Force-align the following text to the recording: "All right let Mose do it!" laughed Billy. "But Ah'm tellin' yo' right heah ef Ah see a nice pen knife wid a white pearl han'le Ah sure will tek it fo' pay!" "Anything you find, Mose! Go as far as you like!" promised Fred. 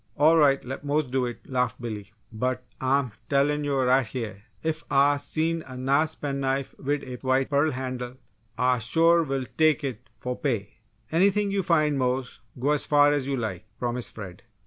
"All 0.17 0.35
right 0.35 0.65
let 0.65 0.83
Mose 0.83 1.05
do 1.05 1.27
it!" 1.27 1.47
laughed 1.47 1.79
Billy. 1.79 2.11
"But 2.33 2.65
Ah'm 2.81 3.11
tellin' 3.29 3.63
yo' 3.63 3.83
right 3.85 4.03
heah 4.07 4.41
ef 4.63 4.83
Ah 4.89 5.17
see 5.17 5.61
a 5.63 5.77
nice 5.77 6.15
pen 6.15 6.39
knife 6.39 6.73
wid 6.79 7.03
a 7.03 7.17
white 7.17 7.51
pearl 7.51 7.69
han'le 7.69 8.17
Ah 8.57 8.79
sure 8.79 9.21
will 9.21 9.45
tek 9.59 9.83
it 9.83 10.09
fo' 10.19 10.33
pay!" 10.33 10.79
"Anything 11.11 11.51
you 11.51 11.61
find, 11.61 11.99
Mose! 11.99 12.41
Go 12.57 12.71
as 12.71 12.83
far 12.83 13.13
as 13.13 13.27
you 13.27 13.37
like!" 13.37 13.67
promised 13.79 14.15
Fred. 14.15 14.41